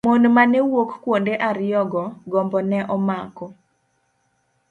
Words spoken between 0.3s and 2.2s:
mane wuok kuonde ariyogo,